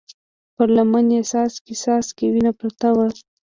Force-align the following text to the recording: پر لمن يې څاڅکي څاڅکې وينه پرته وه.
پر 0.55 0.67
لمن 0.75 1.05
يې 1.15 1.21
څاڅکي 1.31 1.75
څاڅکې 1.83 2.27
وينه 2.33 2.51
پرته 2.59 2.87
وه. 2.95 3.07